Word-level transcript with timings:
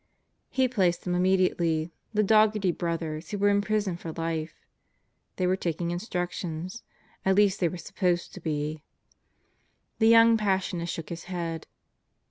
He 0.49 0.67
placed 0.67 1.03
them 1.03 1.13
immediately 1.13 1.91
the 2.11 2.23
Daugherty 2.23 2.71
brothers 2.71 3.29
who 3.29 3.37
were 3.37 3.49
in 3.49 3.61
prison 3.61 3.97
for 3.97 4.11
life. 4.11 4.65
They 5.35 5.45
were 5.45 5.55
taking 5.55 5.91
instructions 5.91 6.81
at 7.23 7.35
least 7.35 7.59
they 7.59 7.69
were 7.69 7.77
supposed 7.77 8.33
to 8.33 8.39
be. 8.41 8.81
The 9.99 10.07
young 10.07 10.37
Passionist 10.37 10.91
shook 10.91 11.09
his 11.09 11.25
head. 11.25 11.67